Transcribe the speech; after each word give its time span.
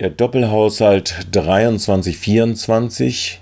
Der 0.00 0.08
Doppelhaushalt 0.08 1.26
23-24, 1.30 3.36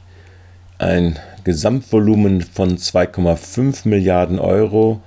ein 0.79 1.17
Gesamtvolumen 1.45 2.43
von 2.43 2.77
2,5 2.77 3.87
Milliarden 3.87 4.41
Euro. 4.41 5.01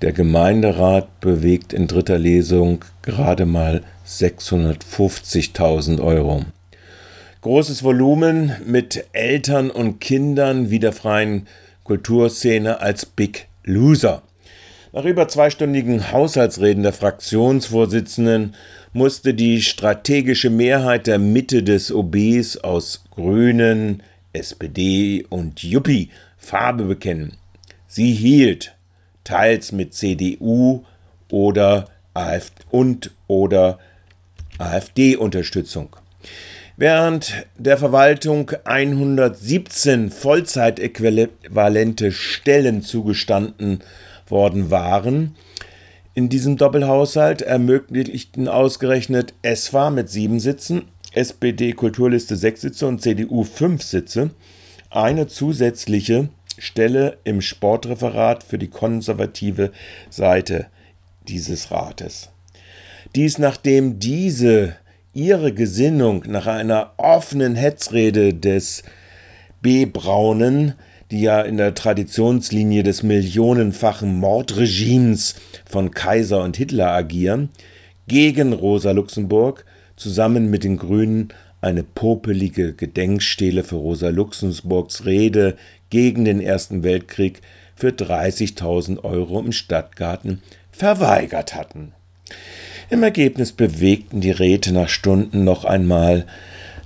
Der 0.00 0.12
Gemeinderat 0.12 1.20
bewegt 1.20 1.74
in 1.74 1.86
dritter 1.86 2.18
Lesung 2.18 2.82
gerade 3.02 3.44
mal 3.44 3.82
650.000 4.08 6.02
Euro. 6.02 6.46
Großes 7.42 7.84
Volumen 7.84 8.56
mit 8.64 9.04
Eltern 9.12 9.70
und 9.70 10.00
Kindern 10.00 10.70
wie 10.70 10.78
der 10.78 10.94
freien 10.94 11.46
Kulturszene 11.84 12.80
als 12.80 13.04
Big 13.04 13.48
Loser. 13.64 14.22
Nach 14.92 15.04
über 15.04 15.28
zweistündigen 15.28 16.10
Haushaltsreden 16.10 16.82
der 16.82 16.92
Fraktionsvorsitzenden 16.92 18.56
musste 18.92 19.34
die 19.34 19.62
strategische 19.62 20.50
Mehrheit 20.50 21.06
der 21.06 21.20
Mitte 21.20 21.62
des 21.62 21.92
OBs 21.92 22.56
aus 22.56 23.04
Grünen, 23.12 24.02
SPD 24.32 25.24
und 25.28 25.62
Juppie 25.62 26.10
Farbe 26.36 26.84
bekennen. 26.84 27.34
Sie 27.86 28.12
hielt, 28.12 28.74
teils 29.22 29.70
mit 29.70 29.94
CDU 29.94 30.82
oder 31.30 31.86
und 32.70 33.12
oder 33.28 33.78
AfD-Unterstützung. 34.58 35.94
Während 36.76 37.46
der 37.56 37.78
Verwaltung 37.78 38.50
117 38.64 40.10
Vollzeitäquivalente 40.10 42.10
Stellen 42.10 42.82
zugestanden 42.82 43.84
worden 44.30 44.70
waren, 44.70 45.34
in 46.14 46.28
diesem 46.28 46.56
Doppelhaushalt 46.56 47.40
ermöglichten 47.40 48.48
ausgerechnet 48.48 49.32
SWA 49.44 49.90
mit 49.90 50.10
sieben 50.10 50.40
Sitzen, 50.40 50.88
SPD 51.12 51.72
Kulturliste 51.72 52.36
sechs 52.36 52.60
Sitze 52.60 52.86
und 52.86 53.00
CDU 53.00 53.44
fünf 53.44 53.82
Sitze 53.82 54.30
eine 54.90 55.28
zusätzliche 55.28 56.28
Stelle 56.58 57.18
im 57.24 57.40
Sportreferat 57.40 58.42
für 58.42 58.58
die 58.58 58.68
konservative 58.68 59.70
Seite 60.10 60.66
dieses 61.28 61.70
Rates. 61.70 62.30
Dies 63.14 63.38
nachdem 63.38 63.98
diese 63.98 64.76
ihre 65.14 65.52
Gesinnung 65.52 66.24
nach 66.26 66.46
einer 66.46 66.92
offenen 66.96 67.56
Hetzrede 67.56 68.34
des 68.34 68.82
B. 69.62 69.84
Braunen 69.84 70.74
die 71.10 71.22
ja 71.22 71.40
in 71.40 71.56
der 71.56 71.74
Traditionslinie 71.74 72.82
des 72.82 73.02
millionenfachen 73.02 74.18
Mordregimes 74.18 75.34
von 75.66 75.90
Kaiser 75.90 76.42
und 76.42 76.56
Hitler 76.56 76.90
agieren, 76.90 77.50
gegen 78.06 78.52
Rosa 78.52 78.92
Luxemburg 78.92 79.64
zusammen 79.96 80.50
mit 80.50 80.64
den 80.64 80.76
Grünen 80.76 81.28
eine 81.60 81.82
popelige 81.82 82.72
Gedenkstele 82.72 83.64
für 83.64 83.76
Rosa 83.76 84.08
Luxemburgs 84.08 85.04
Rede 85.04 85.56
gegen 85.90 86.24
den 86.24 86.40
Ersten 86.40 86.82
Weltkrieg 86.82 87.42
für 87.74 87.88
30.000 87.88 89.04
Euro 89.04 89.40
im 89.40 89.52
Stadtgarten 89.52 90.42
verweigert 90.70 91.54
hatten. 91.54 91.92
Im 92.88 93.02
Ergebnis 93.02 93.52
bewegten 93.52 94.20
die 94.20 94.30
Räte 94.30 94.72
nach 94.72 94.88
Stunden 94.88 95.44
noch 95.44 95.64
einmal 95.64 96.26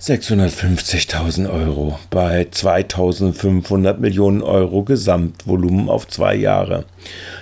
650.000 0.01 1.51
Euro 1.51 1.99
bei 2.11 2.47
2500 2.51 4.01
Millionen 4.01 4.43
Euro 4.43 4.83
Gesamtvolumen 4.83 5.89
auf 5.89 6.09
zwei 6.09 6.35
Jahre. 6.35 6.85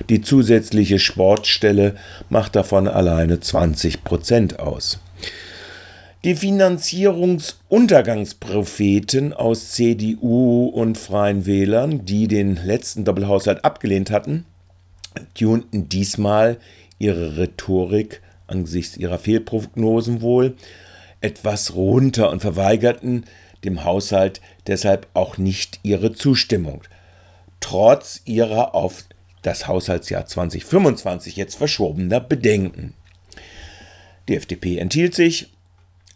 Die 0.08 0.20
zusätzliche 0.20 0.98
Sportstelle 0.98 1.94
macht 2.28 2.54
davon 2.54 2.88
alleine 2.88 3.40
20 3.40 4.04
Prozent 4.04 4.60
aus. 4.60 5.00
Die 6.24 6.36
Finanzierungsuntergangspropheten 6.36 9.32
aus 9.32 9.72
CDU 9.72 10.66
und 10.66 10.96
Freien 10.96 11.46
Wählern, 11.46 12.04
die 12.04 12.28
den 12.28 12.60
letzten 12.64 13.04
Doppelhaushalt 13.04 13.64
abgelehnt 13.64 14.12
hatten, 14.12 14.44
tunten 15.34 15.88
diesmal 15.88 16.58
ihre 16.98 17.38
Rhetorik 17.38 18.22
angesichts 18.46 18.96
ihrer 18.96 19.18
Fehlprognosen 19.18 20.20
wohl 20.20 20.54
etwas 21.22 21.74
runter 21.74 22.30
und 22.30 22.40
verweigerten 22.40 23.24
dem 23.64 23.84
Haushalt 23.84 24.40
deshalb 24.66 25.06
auch 25.14 25.38
nicht 25.38 25.80
ihre 25.82 26.12
Zustimmung, 26.12 26.82
trotz 27.60 28.22
ihrer 28.24 28.74
auf 28.74 29.04
das 29.42 29.66
Haushaltsjahr 29.66 30.26
2025 30.26 31.36
jetzt 31.36 31.56
verschobener 31.56 32.20
Bedenken. 32.20 32.94
Die 34.28 34.36
FDP 34.36 34.78
enthielt 34.78 35.14
sich, 35.14 35.52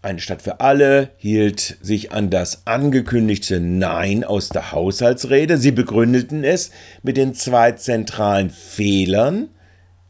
eine 0.02 0.20
Stadt 0.20 0.42
für 0.42 0.60
alle 0.60 1.10
hielt 1.16 1.78
sich 1.82 2.12
an 2.12 2.30
das 2.30 2.66
angekündigte 2.66 3.58
Nein 3.58 4.22
aus 4.22 4.50
der 4.50 4.70
Haushaltsrede. 4.70 5.58
Sie 5.58 5.72
begründeten 5.72 6.44
es 6.44 6.70
mit 7.02 7.16
den 7.16 7.34
zwei 7.34 7.72
zentralen 7.72 8.50
Fehlern 8.50 9.48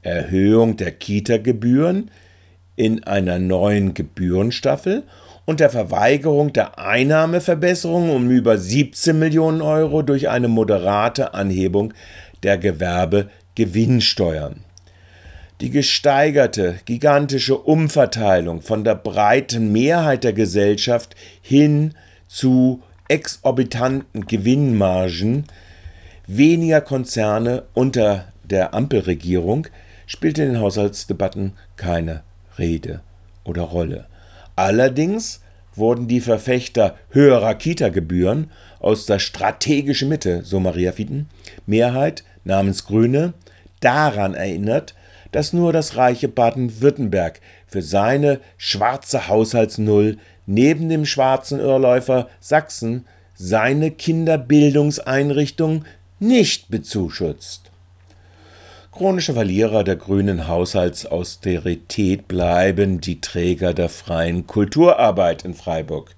Erhöhung 0.02 0.76
der 0.76 0.92
Kita-Gebühren, 0.92 2.10
in 2.76 3.04
einer 3.04 3.38
neuen 3.38 3.94
Gebührenstaffel 3.94 5.04
und 5.46 5.60
der 5.60 5.70
Verweigerung 5.70 6.52
der 6.52 6.78
Einnahmeverbesserung 6.78 8.10
um 8.10 8.30
über 8.30 8.58
17 8.58 9.18
Millionen 9.18 9.62
Euro 9.62 10.02
durch 10.02 10.28
eine 10.28 10.48
moderate 10.48 11.32
Anhebung 11.34 11.94
der 12.42 12.58
Gewerbegewinnsteuern. 12.58 14.60
Die 15.60 15.70
gesteigerte, 15.70 16.80
gigantische 16.84 17.56
Umverteilung 17.56 18.60
von 18.60 18.84
der 18.84 18.94
breiten 18.94 19.72
Mehrheit 19.72 20.22
der 20.22 20.34
Gesellschaft 20.34 21.16
hin 21.40 21.94
zu 22.28 22.82
exorbitanten 23.08 24.26
Gewinnmargen 24.26 25.44
weniger 26.26 26.80
Konzerne 26.80 27.62
unter 27.72 28.32
der 28.42 28.74
Ampelregierung 28.74 29.68
spielte 30.06 30.42
in 30.42 30.54
den 30.54 30.60
Haushaltsdebatten 30.60 31.52
keine 31.76 32.24
Rede 32.58 33.00
oder 33.44 33.62
Rolle. 33.62 34.06
Allerdings 34.56 35.40
wurden 35.74 36.08
die 36.08 36.20
Verfechter 36.20 36.96
höherer 37.10 37.54
Kita-Gebühren 37.54 38.50
aus 38.80 39.06
der 39.06 39.18
strategischen 39.18 40.08
Mitte, 40.08 40.42
so 40.44 40.58
Maria 40.60 40.92
Fieden, 40.92 41.28
Mehrheit 41.66 42.24
namens 42.44 42.86
Grüne, 42.86 43.34
daran 43.80 44.34
erinnert, 44.34 44.94
dass 45.32 45.52
nur 45.52 45.72
das 45.72 45.96
reiche 45.96 46.28
Baden-Württemberg 46.28 47.40
für 47.66 47.82
seine 47.82 48.40
schwarze 48.56 49.28
Haushaltsnull 49.28 50.18
neben 50.46 50.88
dem 50.88 51.04
schwarzen 51.04 51.60
Irrläufer 51.60 52.28
Sachsen 52.40 53.04
seine 53.34 53.90
Kinderbildungseinrichtung 53.90 55.84
nicht 56.18 56.70
bezuschusst. 56.70 57.70
Chronische 58.96 59.34
Verlierer 59.34 59.84
der 59.84 59.96
grünen 59.96 60.48
Haushaltsausterität 60.48 62.26
bleiben 62.28 62.98
die 62.98 63.20
Träger 63.20 63.74
der 63.74 63.90
freien 63.90 64.46
Kulturarbeit 64.46 65.44
in 65.44 65.52
Freiburg. 65.52 66.16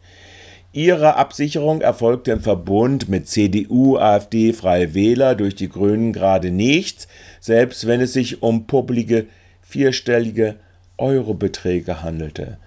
Ihre 0.71 1.17
Absicherung 1.17 1.81
erfolgte 1.81 2.31
im 2.31 2.41
Verbund 2.41 3.09
mit 3.09 3.27
CDU, 3.27 3.97
AfD, 3.97 4.53
Freie 4.53 4.95
Wähler 4.95 5.35
durch 5.35 5.57
die 5.57 5.69
Grünen 5.69 6.13
gerade 6.13 6.53
nicht, 6.53 7.09
selbst 7.41 7.89
wenn 7.89 8.01
es 8.01 8.13
sich 8.13 8.45
um 8.45 8.69
publige 8.69 9.27
vierstellige 9.61 10.55
Eurobeträge 10.99 12.05
handelte. 12.05 12.59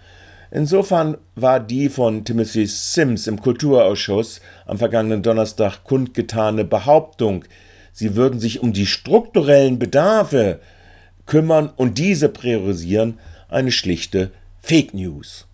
Insofern 0.51 1.15
war 1.35 1.61
die 1.61 1.87
von 1.87 2.25
Timothy 2.25 2.65
Sims 2.65 3.27
im 3.27 3.41
Kulturausschuss 3.41 4.41
am 4.65 4.77
vergangenen 4.77 5.23
Donnerstag 5.23 5.85
kundgetane 5.85 6.65
Behauptung, 6.65 7.45
sie 7.91 8.15
würden 8.15 8.39
sich 8.39 8.61
um 8.61 8.73
die 8.73 8.85
strukturellen 8.85 9.79
Bedarfe 9.79 10.59
kümmern 11.25 11.69
und 11.75 11.97
diese 11.97 12.29
priorisieren, 12.29 13.19
eine 13.49 13.71
schlichte 13.71 14.31
Fake 14.61 14.93
News. 14.93 15.47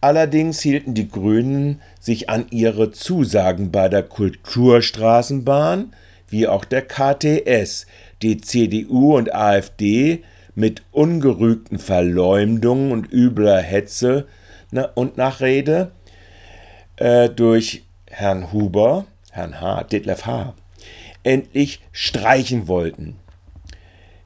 Allerdings 0.00 0.60
hielten 0.60 0.94
die 0.94 1.08
Grünen 1.08 1.80
sich 2.00 2.28
an 2.28 2.46
ihre 2.50 2.90
Zusagen 2.90 3.70
bei 3.70 3.88
der 3.88 4.02
Kulturstraßenbahn 4.02 5.92
wie 6.28 6.48
auch 6.48 6.64
der 6.64 6.82
KTS, 6.82 7.86
die 8.22 8.40
CDU 8.40 9.16
und 9.16 9.34
AfD 9.34 10.24
mit 10.54 10.82
ungerügten 10.90 11.78
Verleumdungen 11.78 12.90
und 12.90 13.12
übler 13.12 13.60
Hetze 13.60 14.26
und 14.94 15.16
Nachrede 15.18 15.92
äh, 16.96 17.28
durch 17.28 17.84
Herrn 18.06 18.52
Huber, 18.52 19.04
Herrn 19.30 19.60
H., 19.60 19.84
Detlef 19.84 20.26
H., 20.26 20.54
endlich 21.22 21.80
streichen 21.92 22.66
wollten. 22.68 23.16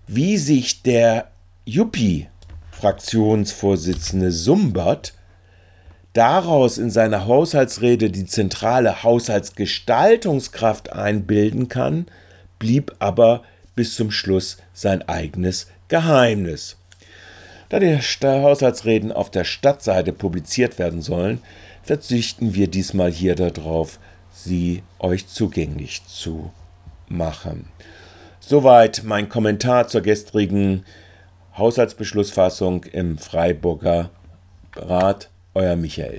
Wie 0.06 0.38
sich 0.38 0.82
der 0.82 1.30
Juppie-Fraktionsvorsitzende 1.64 4.32
Sumbert 4.32 5.14
daraus 6.12 6.78
in 6.78 6.90
seiner 6.90 7.26
Haushaltsrede 7.26 8.10
die 8.10 8.24
zentrale 8.24 9.02
Haushaltsgestaltungskraft 9.02 10.92
einbilden 10.92 11.68
kann, 11.68 12.06
blieb 12.58 12.94
aber 13.00 13.42
bis 13.74 13.94
zum 13.94 14.10
Schluss 14.10 14.56
sein 14.72 15.06
eigenes 15.08 15.66
Geheimnis. 15.88 16.76
Da 17.68 17.80
die 17.80 17.98
Haushaltsreden 17.98 19.12
auf 19.12 19.30
der 19.30 19.44
Stadtseite 19.44 20.12
publiziert 20.12 20.78
werden 20.78 21.02
sollen, 21.02 21.42
verzichten 21.82 22.54
wir 22.54 22.68
diesmal 22.68 23.10
hier 23.10 23.34
darauf, 23.34 23.98
sie 24.32 24.82
euch 24.98 25.26
zugänglich 25.26 26.02
zu 26.06 26.50
machen. 27.08 27.68
Soweit 28.40 29.02
mein 29.04 29.28
Kommentar 29.28 29.88
zur 29.88 30.02
gestrigen 30.02 30.84
Haushaltsbeschlussfassung 31.56 32.84
im 32.84 33.18
Freiburger 33.18 34.10
Rat. 34.76 35.30
Euer 35.54 35.74
Michael. 35.74 36.14